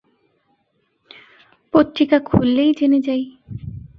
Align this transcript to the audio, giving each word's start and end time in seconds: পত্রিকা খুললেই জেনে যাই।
পত্রিকা 1.73 2.17
খুললেই 2.19 2.71
জেনে 2.73 2.99
যাই। 3.01 3.23